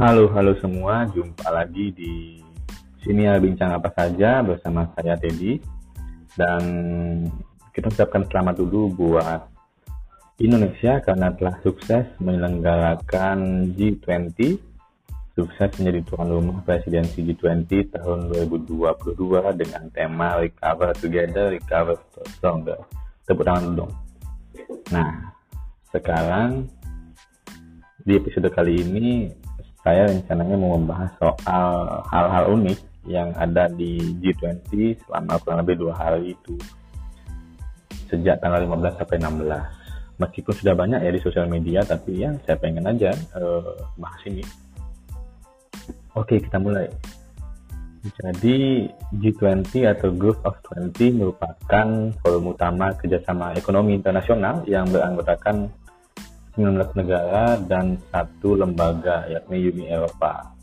Halo, 0.00 0.32
halo 0.32 0.56
semua. 0.64 1.04
Jumpa 1.12 1.52
lagi 1.52 1.92
di 1.92 2.40
sini 3.04 3.28
ya 3.28 3.36
bincang 3.36 3.76
apa 3.76 3.92
saja 3.92 4.40
bersama 4.40 4.88
saya 4.96 5.12
Teddy. 5.20 5.60
Dan 6.32 6.62
kita 7.76 7.92
ucapkan 7.92 8.24
selamat 8.24 8.64
dulu 8.64 8.96
buat 8.96 9.44
Indonesia 10.40 11.04
karena 11.04 11.36
telah 11.36 11.52
sukses 11.60 12.08
menyelenggarakan 12.16 13.68
G20 13.76 14.56
sukses 15.36 15.68
menjadi 15.76 16.00
tuan 16.08 16.32
rumah 16.32 16.64
presidensi 16.64 17.20
G20 17.20 17.92
tahun 17.92 18.32
2022 18.48 19.04
dengan 19.52 19.84
tema 19.92 20.40
Recover 20.40 20.96
Together, 20.96 21.52
Recover 21.52 22.00
Stronger. 22.40 22.80
Tepuk 23.28 23.44
tangan 23.44 23.84
dong. 23.84 23.92
Nah, 24.96 25.36
sekarang 25.92 26.72
di 28.00 28.16
episode 28.16 28.48
kali 28.48 28.80
ini 28.80 29.28
saya 29.80 30.12
rencananya 30.12 30.56
mau 30.60 30.76
membahas 30.76 31.10
soal 31.16 32.04
hal-hal 32.12 32.44
unik 32.52 32.78
yang 33.08 33.32
ada 33.32 33.64
di 33.72 33.96
G20 34.20 35.00
selama 35.08 35.40
kurang 35.40 35.64
lebih 35.64 35.80
dua 35.80 35.94
hari 35.96 36.36
itu. 36.36 36.54
Sejak 38.12 38.42
tanggal 38.42 38.60
15 38.66 39.00
sampai 39.00 39.16
16 39.22 39.80
meskipun 40.20 40.52
sudah 40.52 40.74
banyak 40.76 41.00
ya 41.00 41.10
di 41.16 41.20
sosial 41.24 41.48
media 41.48 41.80
tapi 41.80 42.20
ya 42.20 42.36
saya 42.44 42.60
pengen 42.60 42.84
aja 42.84 43.16
uh, 43.40 43.72
bahas 43.96 44.20
ini. 44.28 44.44
Oke 46.12 46.36
kita 46.36 46.60
mulai. 46.60 46.90
Jadi 48.00 48.88
G20 49.12 49.84
atau 49.84 50.08
Group 50.16 50.40
of 50.48 50.56
20 50.72 51.20
merupakan 51.20 51.88
forum 52.24 52.44
utama 52.52 52.96
kerjasama 52.96 53.52
ekonomi 53.56 53.96
internasional 53.96 54.64
yang 54.64 54.88
beranggotakan 54.88 55.68
19 56.56 56.98
negara 56.98 57.58
dan 57.60 58.00
satu 58.10 58.58
lembaga 58.58 59.28
yakni 59.30 59.70
Uni 59.70 59.84
Eropa. 59.86 60.56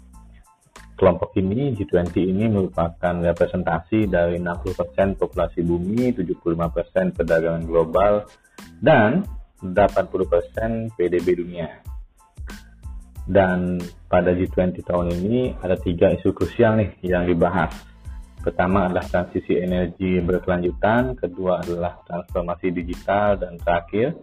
Kelompok 0.97 1.37
ini, 1.37 1.77
G20 1.77 2.15
ini 2.25 2.49
merupakan 2.49 3.13
representasi 3.21 4.09
dari 4.09 4.41
60% 4.41 5.13
populasi 5.13 5.61
bumi, 5.61 6.09
75% 6.09 7.13
perdagangan 7.13 7.63
global, 7.69 8.25
dan 8.81 9.21
80% 9.61 10.97
PDB 10.97 11.27
dunia. 11.37 11.69
Dan 13.29 13.77
pada 14.09 14.33
G20 14.33 14.81
tahun 14.81 15.13
ini 15.21 15.53
ada 15.61 15.77
tiga 15.77 16.09
isu 16.17 16.33
krusial 16.33 16.81
nih 16.81 16.97
yang 17.05 17.29
dibahas. 17.29 17.75
Pertama 18.41 18.87
adalah 18.87 19.05
transisi 19.05 19.59
energi 19.59 20.23
berkelanjutan, 20.23 21.13
kedua 21.13 21.61
adalah 21.61 21.99
transformasi 22.07 22.73
digital, 22.73 23.37
dan 23.37 23.59
terakhir 23.61 24.17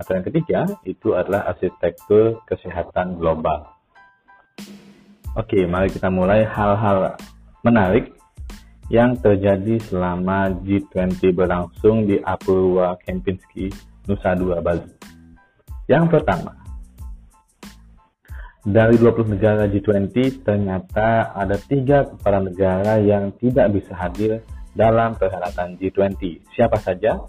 atau 0.00 0.16
yang 0.16 0.24
ketiga 0.24 0.60
itu 0.88 1.12
adalah 1.12 1.52
arsitektur 1.52 2.40
kesehatan 2.48 3.20
global. 3.20 3.68
Oke, 5.36 5.68
mari 5.68 5.92
kita 5.92 6.08
mulai 6.08 6.48
hal-hal 6.48 7.20
menarik 7.60 8.16
yang 8.90 9.14
terjadi 9.14 9.78
selama 9.86 10.50
G20 10.66 11.30
berlangsung 11.30 12.08
di 12.08 12.18
Apurwa 12.18 12.98
Kempinski, 12.98 13.70
Nusa 14.10 14.34
Dua 14.34 14.58
Bali. 14.58 14.90
Yang 15.86 16.18
pertama, 16.18 16.58
dari 18.66 18.98
20 18.98 19.38
negara 19.38 19.70
G20, 19.70 20.42
ternyata 20.42 21.30
ada 21.30 21.54
tiga 21.60 22.10
kepala 22.10 22.42
negara 22.42 22.98
yang 22.98 23.30
tidak 23.38 23.70
bisa 23.70 23.94
hadir 23.94 24.42
dalam 24.74 25.14
perhelatan 25.14 25.78
G20. 25.78 26.42
Siapa 26.58 26.76
saja? 26.82 27.22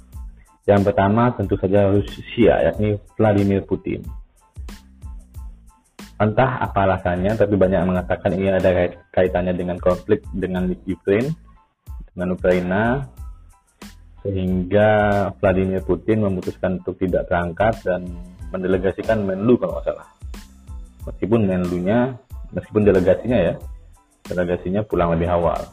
Yang 0.69 0.93
pertama 0.93 1.33
tentu 1.33 1.57
saja 1.57 1.89
Rusia, 1.89 2.69
yakni 2.69 3.01
Vladimir 3.17 3.65
Putin. 3.65 4.05
Entah 6.21 6.61
apa 6.61 6.85
alasannya, 6.85 7.33
tapi 7.33 7.57
banyak 7.57 7.81
mengatakan 7.81 8.37
ini 8.37 8.53
ada 8.53 8.93
kaitannya 9.09 9.57
dengan 9.57 9.81
konflik 9.81 10.21
dengan 10.29 10.69
Ukraine, 10.85 11.33
dengan 12.13 12.37
Ukraina, 12.37 12.83
sehingga 14.21 14.89
Vladimir 15.41 15.81
Putin 15.81 16.21
memutuskan 16.21 16.77
untuk 16.77 17.01
tidak 17.01 17.25
berangkat 17.25 17.81
dan 17.81 18.05
mendelegasikan 18.53 19.25
Menlu 19.25 19.57
kalau 19.57 19.81
nggak 19.81 19.85
salah. 19.89 20.07
Meskipun 21.09 21.49
menlunya 21.49 22.13
meskipun 22.53 22.85
delegasinya 22.85 23.37
ya 23.41 23.53
delegasinya 24.29 24.85
pulang 24.85 25.17
lebih 25.17 25.25
awal. 25.25 25.65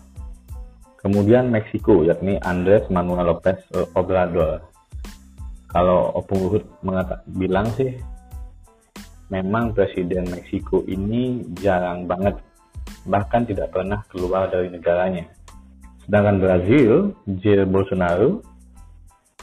Kemudian 0.99 1.53
Meksiko 1.53 2.09
yakni 2.09 2.41
Andres 2.41 2.89
Manuel 2.89 3.37
Lopez 3.37 3.61
Obrador 3.93 4.68
kalau 5.69 6.13
Opung 6.17 6.49
Luhut 6.49 6.65
bilang 7.37 7.69
sih 7.77 7.93
memang 9.29 9.77
presiden 9.77 10.29
Meksiko 10.33 10.85
ini 10.89 11.45
jarang 11.61 12.09
banget 12.09 12.41
bahkan 13.05 13.45
tidak 13.45 13.73
pernah 13.73 14.01
keluar 14.09 14.49
dari 14.49 14.73
negaranya 14.73 15.29
sedangkan 16.09 16.41
Brazil 16.41 17.13
Jair 17.45 17.69
Bolsonaro 17.69 18.41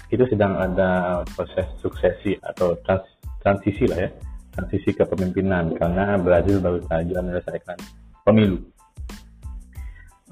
itu 0.10 0.24
sedang 0.30 0.58
ada 0.58 1.22
proses 1.34 1.66
suksesi 1.82 2.38
atau 2.42 2.78
trans 2.86 3.06
transisi 3.42 3.86
lah 3.86 4.06
ya 4.06 4.10
transisi 4.56 4.96
kepemimpinan 4.96 5.76
karena 5.76 6.16
Brazil 6.16 6.64
baru 6.64 6.80
saja 6.88 7.20
menyelesaikan 7.20 7.78
pemilu. 8.24 8.58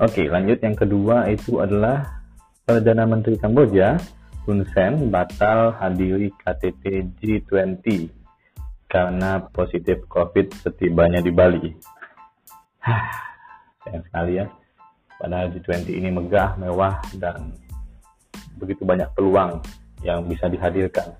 Oke, 0.02 0.26
lanjut 0.26 0.58
yang 0.64 0.74
kedua 0.74 1.30
itu 1.30 1.62
adalah 1.62 2.24
Perdana 2.64 3.04
Menteri 3.06 3.38
Kamboja 3.38 4.00
Hun 4.44 4.60
Sen 4.76 5.08
batal 5.08 5.72
hadiri 5.80 6.28
KTT 6.36 7.16
G20 7.16 8.12
karena 8.92 9.40
positif 9.40 10.04
COVID 10.12 10.52
setibanya 10.60 11.24
di 11.24 11.32
Bali. 11.32 11.72
Sayang 13.88 14.04
sekali 14.04 14.44
ya. 14.44 14.52
Padahal 15.16 15.48
G20 15.48 15.96
ini 15.96 16.12
megah, 16.12 16.60
mewah, 16.60 17.00
dan 17.16 17.56
begitu 18.60 18.84
banyak 18.84 19.08
peluang 19.16 19.64
yang 20.04 20.28
bisa 20.28 20.52
dihadirkan 20.52 21.16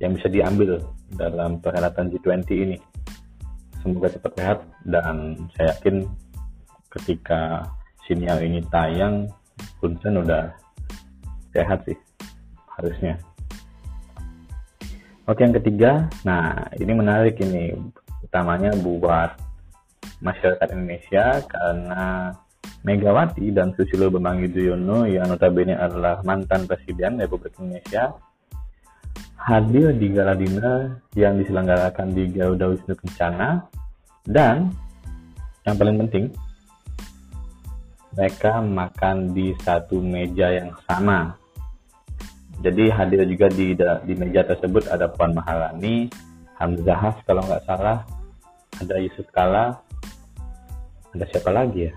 yang 0.00 0.16
bisa 0.16 0.32
diambil 0.32 0.80
dalam 1.20 1.60
perhelatan 1.60 2.16
G20 2.16 2.48
ini. 2.48 2.76
Semoga 3.84 4.08
cepat 4.08 4.32
sehat 4.40 4.58
dan 4.88 5.36
saya 5.52 5.76
yakin 5.76 6.08
ketika 6.96 7.68
sinyal 8.08 8.40
ini 8.40 8.64
tayang, 8.72 9.28
Kunsen 9.84 10.24
udah 10.24 10.48
sehat 11.52 11.84
sih 11.84 12.00
harusnya. 12.76 13.20
Oke 15.24 15.40
yang 15.40 15.56
ketiga, 15.56 16.12
nah 16.20 16.68
ini 16.76 16.92
menarik 16.92 17.40
ini 17.40 17.72
utamanya 18.20 18.76
buat 18.76 19.40
masyarakat 20.20 20.68
Indonesia 20.76 21.40
karena 21.48 22.34
Megawati 22.84 23.48
dan 23.48 23.72
Susilo 23.72 24.12
Bambang 24.12 24.44
Yudhoyono 24.44 25.08
yang 25.08 25.32
notabene 25.32 25.72
adalah 25.72 26.20
mantan 26.20 26.68
Presiden 26.68 27.16
Republik 27.16 27.56
Indonesia 27.56 28.12
hadir 29.44 29.92
di 29.96 30.08
gala 30.12 30.32
dinner 30.32 31.04
yang 31.12 31.36
diselenggarakan 31.36 32.16
di 32.16 32.28
Garuda 32.32 32.72
Wisnu 32.72 32.96
Kencana 32.96 33.64
dan 34.24 34.72
yang 35.64 35.76
paling 35.76 35.96
penting 36.04 36.24
mereka 38.16 38.62
makan 38.64 39.36
di 39.36 39.52
satu 39.60 40.00
meja 40.00 40.48
yang 40.48 40.72
sama. 40.88 41.36
Jadi 42.62 42.92
hadir 42.92 43.26
juga 43.26 43.46
di 43.50 43.74
di 43.78 44.14
meja 44.14 44.46
tersebut 44.46 44.86
ada 44.92 45.10
Puan 45.10 45.34
Maharani, 45.34 46.06
Hamzahas 46.60 47.18
kalau 47.26 47.42
nggak 47.42 47.64
salah, 47.66 48.06
ada 48.78 48.94
Yusuf 49.02 49.26
Kala, 49.34 49.74
ada 51.14 51.24
siapa 51.30 51.50
lagi 51.50 51.90
ya? 51.90 51.92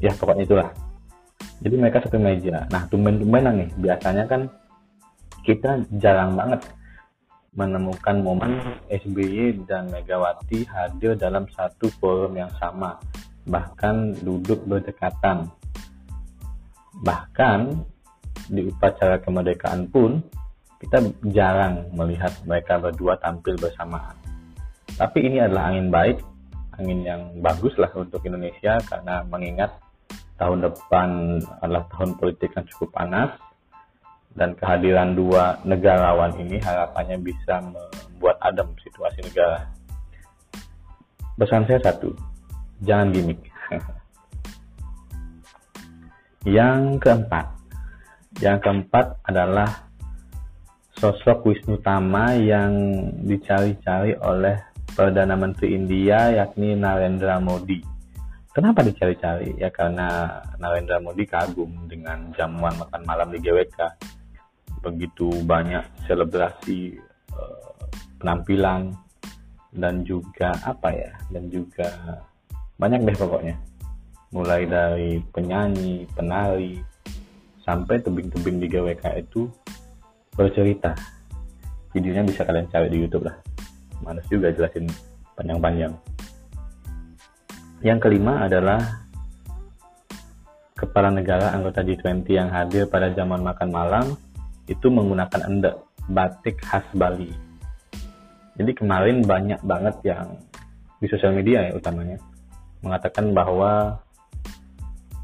Ya 0.00 0.12
pokoknya 0.16 0.44
itulah. 0.48 0.68
Jadi 1.60 1.74
mereka 1.76 2.00
satu 2.00 2.16
meja. 2.16 2.64
Nah 2.72 2.88
tumben-tumbenan 2.88 3.60
nih, 3.60 3.70
biasanya 3.76 4.24
kan 4.24 4.48
kita 5.44 5.84
jarang 6.00 6.36
banget 6.36 6.64
menemukan 7.52 8.16
momen 8.22 8.78
SBY 8.86 9.66
dan 9.66 9.90
Megawati 9.90 10.64
hadir 10.70 11.18
dalam 11.18 11.44
satu 11.50 11.90
forum 11.98 12.38
yang 12.38 12.52
sama, 12.56 12.96
bahkan 13.44 14.14
duduk 14.22 14.62
berdekatan. 14.64 15.50
Bahkan 17.00 17.60
di 18.50 18.66
upacara 18.66 19.22
kemerdekaan 19.22 19.86
pun 19.88 20.18
kita 20.82 20.98
jarang 21.30 21.86
melihat 21.94 22.34
mereka 22.42 22.82
berdua 22.82 23.14
tampil 23.22 23.54
bersamaan. 23.54 24.16
Tapi 24.98 25.18
ini 25.22 25.38
adalah 25.38 25.70
angin 25.70 25.88
baik, 25.88 26.18
angin 26.74 27.00
yang 27.06 27.22
bagus 27.38 27.72
lah 27.78 27.92
untuk 27.94 28.20
Indonesia 28.26 28.80
karena 28.88 29.22
mengingat 29.28 29.70
tahun 30.40 30.66
depan 30.66 31.38
adalah 31.60 31.84
tahun 31.92 32.16
politik 32.16 32.50
yang 32.56 32.66
cukup 32.74 32.96
panas, 32.96 33.36
dan 34.34 34.54
kehadiran 34.54 35.18
dua 35.18 35.58
negarawan 35.66 36.32
ini 36.38 36.56
harapannya 36.62 37.18
bisa 37.18 37.60
membuat 37.60 38.38
adem 38.40 38.72
situasi 38.80 39.20
negara. 39.26 39.68
Pesan 41.34 41.68
saya 41.68 41.80
satu, 41.82 42.12
jangan 42.84 43.12
gimmick. 43.12 43.40
yang 46.56 46.96
keempat, 46.96 47.48
yang 48.40 48.56
keempat 48.56 49.20
adalah 49.28 49.68
sosok 50.96 51.44
Wisnu 51.44 51.76
Tama 51.84 52.36
yang 52.40 52.72
dicari-cari 53.24 54.16
oleh 54.16 54.56
Perdana 54.96 55.36
Menteri 55.36 55.76
India 55.76 56.32
yakni 56.32 56.72
Narendra 56.72 57.36
Modi. 57.36 57.84
Kenapa 58.50 58.82
dicari-cari? 58.82 59.54
Ya 59.60 59.68
karena 59.68 60.40
Narendra 60.56 60.98
Modi 60.98 61.28
kagum 61.28 61.86
dengan 61.86 62.32
jamuan 62.34 62.74
makan 62.80 63.02
malam 63.04 63.28
di 63.28 63.38
GWK. 63.44 63.78
Begitu 64.80 65.44
banyak 65.44 65.84
selebrasi 66.08 66.96
uh, 67.36 67.76
penampilan 68.18 68.90
dan 69.76 70.02
juga 70.02 70.56
apa 70.64 70.90
ya? 70.96 71.12
Dan 71.28 71.52
juga 71.52 72.18
banyak 72.80 73.04
deh 73.04 73.16
pokoknya. 73.20 73.56
Mulai 74.32 74.64
dari 74.64 75.22
penyanyi, 75.30 76.08
penari, 76.16 76.80
sampai 77.70 78.02
tebing-tebing 78.02 78.58
di 78.58 78.66
GWK 78.66 79.04
itu 79.22 79.46
bercerita. 80.34 80.90
Videonya 81.94 82.26
bisa 82.26 82.42
kalian 82.42 82.66
cari 82.66 82.90
di 82.90 82.98
YouTube 82.98 83.30
lah. 83.30 83.38
Manas 84.02 84.26
juga 84.26 84.50
jelasin 84.50 84.90
panjang-panjang. 85.38 85.94
Yang 87.86 87.98
kelima 88.02 88.50
adalah 88.50 89.06
kepala 90.74 91.14
negara 91.14 91.54
anggota 91.54 91.86
G20 91.86 92.26
yang 92.26 92.50
hadir 92.50 92.90
pada 92.90 93.14
zaman 93.14 93.38
makan 93.38 93.70
malam 93.70 94.06
itu 94.66 94.90
menggunakan 94.90 95.40
endek 95.46 95.78
batik 96.10 96.58
khas 96.66 96.82
Bali. 96.98 97.30
Jadi 98.58 98.72
kemarin 98.74 99.22
banyak 99.22 99.62
banget 99.62 99.94
yang 100.02 100.34
di 100.98 101.06
sosial 101.06 101.32
media 101.32 101.70
ya 101.70 101.72
utamanya 101.78 102.18
mengatakan 102.82 103.32
bahwa 103.32 104.02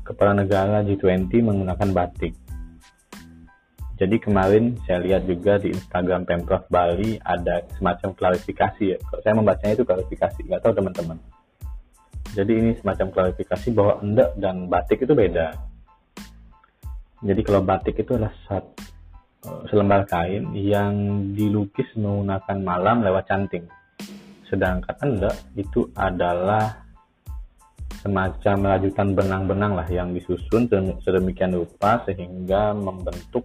kepala 0.07 0.33
negara 0.47 0.87
G20 0.87 1.31
menggunakan 1.43 1.91
batik. 1.91 2.33
Jadi 3.97 4.17
kemarin 4.21 4.77
saya 4.85 5.01
lihat 5.01 5.25
juga 5.25 5.57
di 5.57 5.73
Instagram 5.73 6.29
Pemprov 6.29 6.69
Bali 6.69 7.17
ada 7.25 7.65
semacam 7.81 8.13
klarifikasi 8.13 8.85
ya. 8.95 8.99
Saya 9.25 9.33
membacanya 9.33 9.75
itu 9.81 9.89
klarifikasi, 9.89 10.39
nggak 10.47 10.61
tahu 10.63 10.73
teman-teman 10.77 11.17
jadi 12.37 12.53
ini 12.53 12.73
semacam 12.77 13.09
klarifikasi 13.17 13.69
bahwa 13.73 13.95
endek 14.05 14.31
dan 14.37 14.69
batik 14.69 15.01
itu 15.01 15.17
beda. 15.17 15.57
Jadi 17.25 17.41
kalau 17.41 17.65
batik 17.65 17.97
itu 17.97 18.13
adalah 18.13 18.37
satu, 18.45 18.77
eh, 19.49 19.63
selembar 19.73 20.05
kain 20.05 20.53
yang 20.53 20.93
dilukis 21.33 21.89
menggunakan 21.97 22.61
malam 22.61 23.01
lewat 23.01 23.25
canting. 23.25 23.65
Sedangkan 24.53 24.97
endek 25.01 25.33
itu 25.57 25.89
adalah 25.97 26.86
semacam 28.07 28.57
rajutan 28.71 29.19
benang-benang 29.19 29.75
lah 29.75 29.89
yang 29.91 30.15
disusun 30.15 30.71
sedemikian 31.03 31.59
rupa 31.59 32.07
sehingga 32.07 32.71
membentuk 32.71 33.43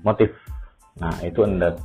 motif. 0.00 0.32
Nah 0.96 1.12
itu 1.20 1.44
endek 1.44 1.76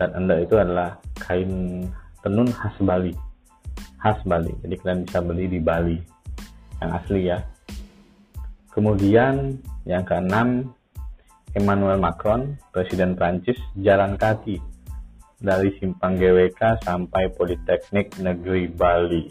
dan 0.00 0.16
endek 0.16 0.48
itu 0.48 0.56
adalah 0.56 0.96
kain 1.20 1.84
tenun 2.24 2.48
khas 2.48 2.72
Bali 2.80 3.12
khas 3.98 4.18
Bali. 4.24 4.54
Jadi 4.64 4.74
kalian 4.80 5.00
bisa 5.04 5.18
beli 5.20 5.44
di 5.50 5.60
Bali 5.60 5.98
yang 6.78 6.90
asli 6.94 7.20
ya. 7.28 7.38
Kemudian 8.72 9.58
yang 9.84 10.06
keenam 10.06 10.70
Emmanuel 11.52 11.98
Macron, 11.98 12.54
Presiden 12.70 13.18
Prancis, 13.18 13.58
jalan 13.82 14.14
kaki 14.14 14.62
dari 15.42 15.74
simpang 15.82 16.14
GWK 16.14 16.86
sampai 16.86 17.34
Politeknik 17.34 18.14
Negeri 18.22 18.70
Bali. 18.70 19.26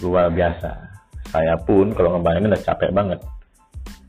Luar 0.00 0.32
biasa. 0.32 0.70
Saya 1.30 1.54
pun 1.60 1.94
kalau 1.94 2.16
ngebayangin 2.18 2.50
udah 2.50 2.64
capek 2.64 2.90
banget. 2.90 3.20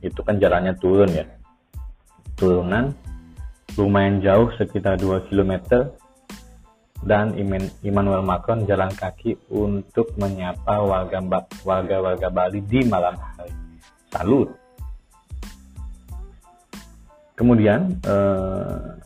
Itu 0.01 0.25
kan 0.25 0.41
jalannya 0.41 0.73
turun 0.81 1.11
ya. 1.11 1.25
Turunan 2.39 2.95
lumayan 3.77 4.19
jauh 4.19 4.49
sekitar 4.57 4.97
2 4.99 5.29
km 5.31 5.53
dan 7.01 7.33
Immanuel 7.81 8.21
Macron 8.21 8.65
jalan 8.69 8.93
kaki 8.93 9.38
untuk 9.49 10.13
menyapa 10.21 10.81
warga-warga 11.65 12.29
Bali 12.29 12.61
di 12.61 12.85
malam 12.85 13.17
hari. 13.17 13.53
Salut. 14.13 14.53
Kemudian 17.33 17.97
eh, 18.05 19.01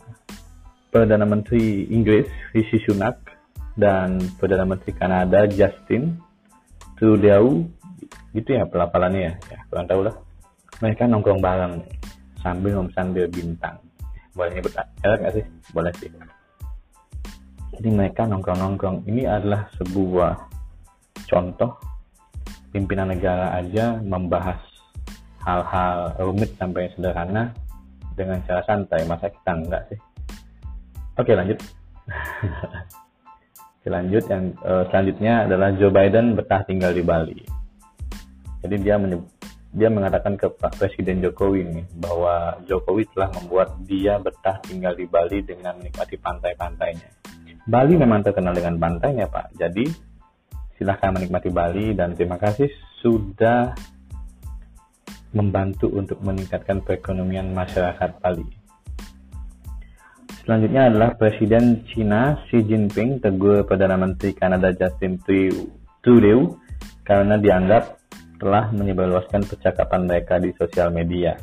Perdana 0.92 1.24
Menteri 1.24 1.88
Inggris 1.88 2.28
Rishi 2.52 2.84
Sunak 2.84 3.16
dan 3.80 4.20
Perdana 4.36 4.68
Menteri 4.68 4.92
Kanada 4.92 5.48
Justin 5.48 6.20
Trudeau 6.96 7.64
gitu 8.32 8.52
ya 8.52 8.64
pelapalannya 8.68 9.20
ya, 9.20 9.32
ya 9.52 9.58
kurang 9.68 9.86
tahu 9.88 10.00
lah. 10.08 10.14
Mereka 10.80 11.08
nongkrong 11.08 11.40
bareng 11.40 11.74
sambil 12.44 12.84
bir 13.10 13.28
bintang. 13.32 13.76
Boleh 14.36 14.52
nyebut 14.52 14.72
merek 14.76 15.18
nggak 15.24 15.34
sih? 15.40 15.44
Boleh 15.72 15.92
sih. 15.96 16.08
Jadi 17.76 17.88
mereka 17.92 18.24
nongkrong-nongkrong. 18.28 19.04
Ini 19.08 19.28
adalah 19.28 19.68
sebuah 19.76 20.32
contoh 21.28 21.76
pimpinan 22.72 23.12
negara 23.12 23.56
aja 23.56 24.00
membahas 24.00 24.60
hal-hal 25.44 26.16
rumit 26.20 26.52
sampai 26.56 26.92
sederhana 26.92 27.52
dengan 28.16 28.40
cara 28.44 28.60
santai. 28.64 29.04
Masa 29.08 29.32
kita 29.32 29.52
enggak 29.52 29.82
sih? 29.92 29.98
Oke 31.16 31.32
lanjut. 31.32 31.58
Oke, 33.86 33.94
lanjut 33.94 34.26
yang 34.26 34.50
uh, 34.66 34.82
selanjutnya 34.90 35.46
adalah 35.46 35.70
Joe 35.78 35.94
Biden 35.94 36.34
betah 36.34 36.66
tinggal 36.66 36.90
di 36.90 37.06
Bali. 37.06 37.38
Jadi 38.66 38.82
dia 38.82 38.98
dia 39.70 39.88
mengatakan 39.94 40.34
ke 40.34 40.50
Pak 40.58 40.74
Presiden 40.74 41.22
Jokowi 41.22 41.62
nih 41.70 41.86
bahwa 41.94 42.58
Jokowi 42.66 43.06
telah 43.14 43.30
membuat 43.38 43.78
dia 43.86 44.18
betah 44.18 44.58
tinggal 44.66 44.90
di 44.98 45.06
Bali 45.06 45.38
dengan 45.46 45.78
menikmati 45.78 46.18
pantai-pantainya. 46.18 47.14
Bali 47.62 47.94
memang 47.94 48.26
terkenal 48.26 48.58
dengan 48.58 48.74
pantainya 48.74 49.30
Pak. 49.30 49.54
Jadi 49.54 49.86
silahkan 50.74 51.14
menikmati 51.14 51.54
Bali 51.54 51.94
dan 51.94 52.18
terima 52.18 52.42
kasih 52.42 52.66
sudah 52.98 53.70
membantu 55.30 55.94
untuk 55.94 56.18
meningkatkan 56.26 56.82
perekonomian 56.82 57.54
masyarakat 57.54 58.18
Bali. 58.18 58.65
Selanjutnya 60.46 60.86
adalah 60.86 61.10
Presiden 61.18 61.82
China 61.90 62.38
Xi 62.46 62.62
Jinping 62.62 63.18
tegur 63.18 63.66
Perdana 63.66 63.98
Menteri 63.98 64.30
Kanada 64.30 64.70
Justin 64.70 65.18
Trudeau 65.98 66.54
karena 67.02 67.34
dianggap 67.34 67.98
telah 68.38 68.70
menyebarluaskan 68.70 69.42
percakapan 69.42 70.06
mereka 70.06 70.38
di 70.38 70.54
sosial 70.54 70.94
media. 70.94 71.34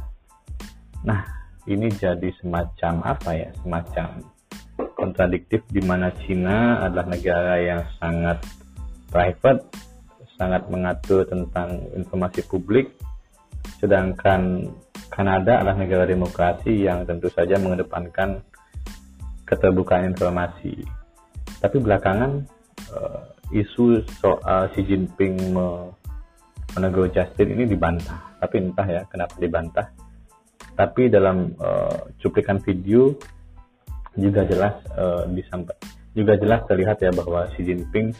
Nah, 1.03 1.19
ini 1.67 1.91
jadi 1.91 2.31
semacam 2.39 3.03
apa 3.03 3.35
ya? 3.35 3.51
Semacam 3.59 4.23
kontradiktif 4.95 5.67
di 5.67 5.83
mana 5.83 6.07
Cina 6.23 6.87
adalah 6.87 7.11
negara 7.11 7.59
yang 7.59 7.83
sangat 7.99 8.39
private, 9.11 9.67
sangat 10.39 10.63
mengatur 10.71 11.27
tentang 11.27 11.91
informasi 11.91 12.39
publik, 12.47 12.95
sedangkan 13.83 14.71
Kanada 15.11 15.59
adalah 15.59 15.75
negara 15.75 16.07
demokrasi 16.07 16.87
yang 16.87 17.03
tentu 17.03 17.27
saja 17.27 17.59
mengedepankan 17.59 18.52
keterbukaan 19.53 20.09
informasi. 20.09 20.81
Tapi 21.61 21.77
belakangan 21.77 22.43
uh, 22.97 23.23
isu 23.53 24.01
soal 24.19 24.73
Xi 24.73 24.81
Jinping 24.83 25.53
menegur 26.73 27.07
Justin 27.13 27.53
ini 27.53 27.69
dibantah. 27.69 28.41
Tapi 28.41 28.55
entah 28.59 28.87
ya 28.89 29.01
kenapa 29.05 29.37
dibantah. 29.37 29.87
Tapi 30.73 31.13
dalam 31.13 31.53
uh, 31.61 32.09
cuplikan 32.17 32.57
video 32.57 33.13
juga 34.17 34.45
jelas 34.45 34.73
uh, 34.97 35.25
disampaikan 35.29 36.03
juga 36.13 36.37
jelas 36.37 36.61
terlihat 36.69 37.01
ya 37.01 37.09
bahwa 37.09 37.49
Xi 37.57 37.65
Jinping 37.65 38.13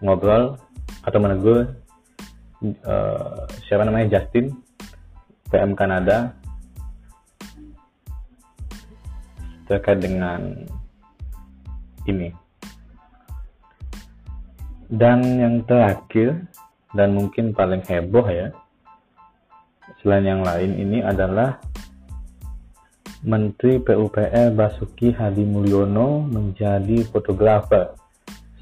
ngobrol 0.00 0.56
atau 1.04 1.18
menegur 1.20 1.76
uh, 2.84 3.44
siapa 3.68 3.84
namanya 3.84 4.18
Justin 4.18 4.56
PM 5.52 5.76
Kanada 5.76 6.32
terkait 9.68 10.00
dengan 10.00 10.40
ini 12.08 12.32
dan 14.88 15.20
yang 15.36 15.60
terakhir 15.68 16.48
dan 16.96 17.12
mungkin 17.12 17.52
paling 17.52 17.84
heboh 17.84 18.24
ya 18.24 18.48
selain 20.00 20.24
yang 20.24 20.40
lain 20.40 20.72
ini 20.80 21.04
adalah 21.04 21.60
Menteri 23.18 23.82
PUPR 23.82 24.54
Basuki 24.54 25.10
Hadi 25.10 25.42
Mulyono 25.42 26.22
menjadi 26.22 27.02
fotografer 27.10 27.98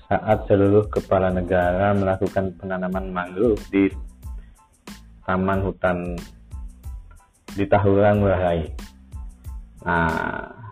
saat 0.09 0.49
seluruh 0.49 0.89
kepala 0.89 1.29
negara 1.29 1.93
melakukan 1.93 2.57
penanaman 2.57 3.13
mangrove 3.13 3.61
di 3.69 3.93
taman 5.29 5.61
hutan 5.61 6.17
di 7.53 7.65
Tahurang 7.69 8.25
Rai. 8.25 8.65
Nah, 9.85 10.66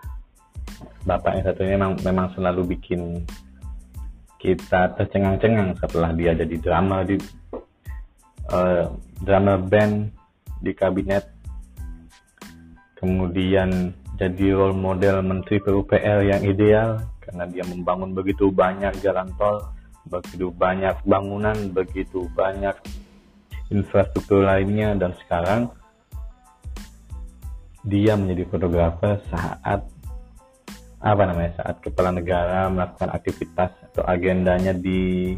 bapak 1.05 1.41
yang 1.41 1.45
satunya 1.45 1.77
memang, 1.77 1.93
memang 2.01 2.27
selalu 2.33 2.77
bikin 2.77 3.25
kita 4.41 4.93
tercengang-cengang 4.97 5.77
setelah 5.81 6.13
dia 6.13 6.37
jadi 6.37 6.57
drama 6.61 7.01
di 7.05 7.17
uh, 8.53 8.93
drama 9.25 9.57
band 9.57 10.13
di 10.61 10.73
kabinet. 10.77 11.25
Kemudian 12.97 13.93
jadi 14.17 14.57
role 14.57 14.77
model 14.77 15.21
Menteri 15.21 15.61
PUPR 15.61 16.25
yang 16.25 16.41
ideal 16.45 17.05
karena 17.21 17.45
dia 17.49 17.65
membangun 17.69 18.13
begitu 18.17 18.49
banyak 18.53 18.97
jalan 19.01 19.29
tol, 19.37 19.61
begitu 20.09 20.49
banyak 20.53 20.97
bangunan, 21.05 21.57
begitu 21.73 22.29
banyak 22.33 22.77
infrastruktur 23.73 24.45
lainnya 24.45 24.93
dan 24.97 25.17
sekarang 25.25 25.73
dia 27.85 28.17
menjadi 28.17 28.49
fotografer 28.49 29.21
saat 29.29 29.85
apa 31.05 31.23
namanya 31.29 31.53
saat 31.61 31.85
kepala 31.85 32.17
negara 32.17 32.73
melakukan 32.73 33.13
aktivitas 33.13 33.77
atau 33.93 34.03
agendanya 34.09 34.73
di 34.73 35.37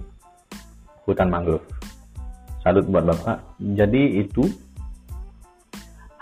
hutan 1.02 1.26
mangrove. 1.26 1.66
Salut 2.62 2.86
buat 2.86 3.02
Bapak. 3.02 3.58
Jadi 3.58 4.22
itu 4.22 4.46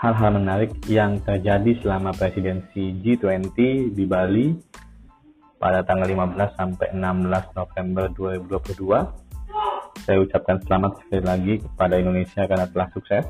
hal-hal 0.01 0.41
menarik 0.41 0.73
yang 0.89 1.21
terjadi 1.21 1.77
selama 1.85 2.09
presidensi 2.17 2.97
G20 3.05 3.93
di 3.93 4.03
Bali 4.09 4.57
pada 5.61 5.85
tanggal 5.85 6.09
15 6.09 6.57
sampai 6.57 6.87
16 6.97 7.53
November 7.53 8.05
2022. 8.17 10.05
Saya 10.09 10.17
ucapkan 10.21 10.57
selamat 10.65 11.05
sekali 11.05 11.21
lagi 11.21 11.53
kepada 11.61 12.01
Indonesia 12.01 12.49
karena 12.49 12.65
telah 12.65 12.89
sukses 12.97 13.25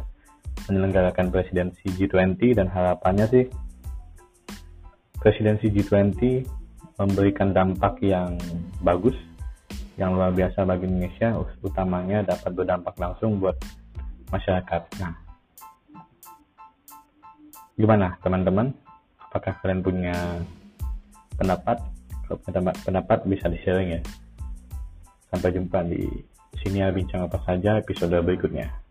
menyelenggarakan 0.72 1.27
presidensi 1.27 1.91
G20 1.91 2.55
dan 2.55 2.72
harapannya 2.72 3.27
sih 3.27 3.45
presidensi 5.25 5.74
G20 5.74 6.46
memberikan 7.01 7.50
dampak 7.50 7.98
yang 8.05 8.38
bagus 8.86 9.17
yang 9.98 10.13
luar 10.13 10.29
biasa 10.29 10.62
bagi 10.70 10.86
Indonesia 10.86 11.41
utamanya 11.65 12.22
dapat 12.22 12.51
berdampak 12.53 12.94
langsung 13.01 13.41
buat 13.41 13.58
masyarakat. 14.29 14.82
Nah, 15.01 15.25
Gimana 17.75 18.15
teman-teman? 18.24 18.72
Apakah 19.20 19.60
kalian 19.60 19.84
punya 19.84 20.15
pendapat? 21.36 21.84
Kalau 22.24 22.39
punya 22.39 22.72
pendapat 22.72 23.20
bisa 23.27 23.51
di-sharing 23.51 24.00
ya. 24.00 24.01
Sampai 25.27 25.51
jumpa 25.51 25.84
di 25.84 26.08
sini 26.63 26.79
ya 26.79 26.88
bincang 26.96 27.27
apa 27.27 27.36
saja 27.44 27.75
episode 27.84 28.15
berikutnya. 28.24 28.85